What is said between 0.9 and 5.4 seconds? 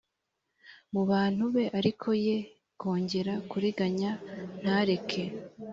mu bantu be ariko ye kongera kuriganya ntareke